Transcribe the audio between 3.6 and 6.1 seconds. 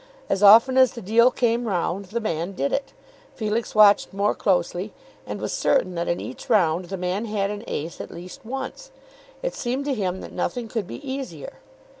watched more closely, and was certain that